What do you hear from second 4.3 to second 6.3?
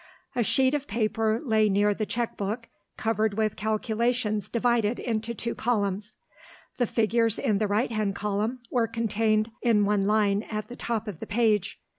divided into two columns.